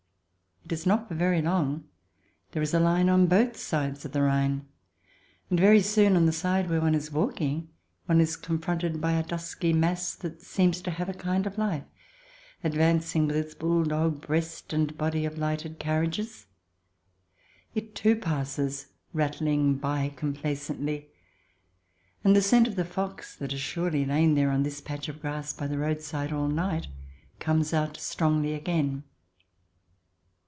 It 0.63 0.71
is 0.75 0.85
not 0.85 1.09
for 1.09 1.15
very 1.15 1.41
long. 1.41 1.89
There 2.53 2.61
is 2.61 2.73
a 2.73 2.79
line 2.79 3.09
on 3.09 3.25
both 3.27 3.57
sides 3.57 4.05
of 4.05 4.13
the 4.13 4.21
Rhine; 4.21 4.65
and 5.49 5.59
very 5.59 5.81
soon, 5.81 6.15
on 6.15 6.27
the 6.27 6.31
side 6.31 6.69
where 6.69 6.79
one 6.79 6.95
is 6.95 7.11
walking, 7.11 7.67
one 8.05 8.21
is 8.21 8.37
confronted 8.37 9.01
by 9.01 9.13
a 9.13 9.23
dusky 9.23 9.73
mass 9.73 10.15
that 10.15 10.41
seems 10.41 10.79
to 10.83 10.91
have 10.91 11.09
a 11.09 11.13
kind 11.13 11.45
of 11.45 11.57
life, 11.57 11.83
advancing 12.63 13.27
CH. 13.27 13.31
I] 13.31 13.33
HOW 13.33 13.37
ONE 13.37 13.43
BECOMES 13.43 13.55
AN 13.57 13.67
ALIEN 13.67 13.81
15 13.81 13.91
with 13.91 13.91
its 13.91 13.91
bulldog 13.91 14.27
breast 14.27 14.71
and 14.73 14.97
body 14.97 15.25
of 15.25 15.37
lighted 15.37 15.77
carriages. 15.77 16.45
It, 17.75 17.93
too, 17.93 18.15
passes, 18.15 18.87
rattling 19.11 19.75
by 19.75 20.13
complacently; 20.15 21.09
and 22.23 22.33
the 22.33 22.41
scent 22.41 22.69
of 22.69 22.77
the 22.77 22.85
fox, 22.85 23.35
that 23.35 23.51
has 23.51 23.59
surely 23.59 24.05
lain 24.05 24.35
there 24.35 24.51
on 24.51 24.63
this 24.63 24.79
patch 24.79 25.09
of 25.09 25.19
grass 25.19 25.51
by 25.51 25.67
the 25.67 25.79
roadside 25.79 26.31
all 26.31 26.47
night, 26.47 26.87
comes 27.39 27.73
out 27.73 27.97
strongly 27.97 28.53
again. 28.53 29.03